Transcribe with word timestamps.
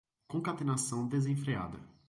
concatenação 0.27 1.07
desenfreada 1.07 1.79